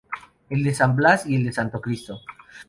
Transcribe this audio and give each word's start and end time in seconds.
El 0.49 0.63
de 0.63 0.73
San 0.73 0.95
Blas 0.95 1.27
y 1.27 1.35
el 1.35 1.43
del 1.43 1.53
Santo 1.53 1.79
Cristo. 1.79 2.21